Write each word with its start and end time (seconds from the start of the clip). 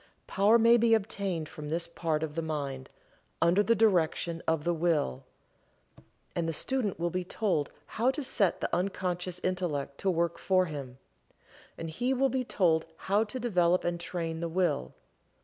Power 0.25 0.57
may 0.57 0.77
be 0.77 0.95
obtained 0.95 1.47
from 1.47 1.69
this 1.69 1.87
part 1.87 2.23
of 2.23 2.33
the 2.33 2.41
mind, 2.41 2.89
under 3.39 3.61
the 3.61 3.75
direction 3.75 4.41
of 4.47 4.63
the 4.63 4.73
Will. 4.73 5.25
And 6.35 6.49
the 6.49 6.53
student 6.53 6.99
will 6.99 7.11
be 7.11 7.23
told 7.23 7.69
how 7.85 8.09
to 8.09 8.23
set 8.23 8.61
the 8.61 8.75
unconscious 8.75 9.39
Intellect 9.43 9.99
to 9.99 10.09
work 10.09 10.39
for 10.39 10.65
him. 10.65 10.97
And 11.77 11.87
he 11.87 12.15
will 12.15 12.29
be 12.29 12.43
told 12.43 12.87
how 12.97 13.23
to 13.25 13.39
develop 13.39 13.83
and 13.83 13.99
train 13.99 14.39
the 14.39 14.49
Will. 14.49 14.95